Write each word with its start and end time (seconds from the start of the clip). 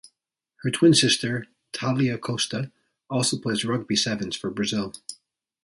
Her 0.63 0.71
twin 0.71 0.95
sister 0.95 1.45
Thalia 1.73 2.17
Costa 2.17 2.71
also 3.07 3.37
plays 3.37 3.63
rugby 3.63 3.95
sevens 3.95 4.35
for 4.35 4.49
Brazil. 4.49 4.95